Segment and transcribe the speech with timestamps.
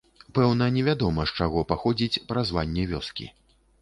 [0.37, 3.29] Пэўна невядома, з чаго паходзіць празванне вёскі.